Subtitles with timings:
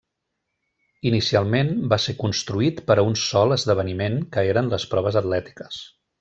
[1.09, 5.81] Inicialment va ser construït per a un sol esdeveniment que eren les proves atlètiques.